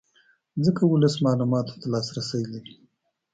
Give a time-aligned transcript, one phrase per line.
[0.65, 2.75] ځکه ولس معلوماتو ته لاسرې لري